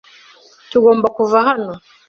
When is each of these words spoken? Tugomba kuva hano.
Tugomba 0.71 1.07
kuva 1.17 1.37
hano. 1.47 1.73